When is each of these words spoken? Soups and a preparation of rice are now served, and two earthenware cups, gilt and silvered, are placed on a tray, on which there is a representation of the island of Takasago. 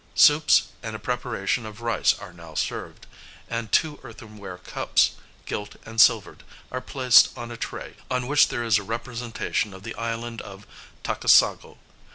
Soups 0.15 0.63
and 0.81 0.95
a 0.95 0.97
preparation 0.97 1.63
of 1.63 1.81
rice 1.81 2.17
are 2.17 2.33
now 2.33 2.55
served, 2.55 3.05
and 3.47 3.71
two 3.71 3.99
earthenware 4.01 4.57
cups, 4.57 5.11
gilt 5.45 5.75
and 5.85 6.01
silvered, 6.01 6.41
are 6.71 6.81
placed 6.81 7.29
on 7.37 7.51
a 7.51 7.55
tray, 7.55 7.93
on 8.09 8.25
which 8.25 8.47
there 8.47 8.63
is 8.63 8.79
a 8.79 8.83
representation 8.83 9.75
of 9.75 9.83
the 9.83 9.93
island 9.93 10.41
of 10.41 10.65
Takasago. 11.03 11.77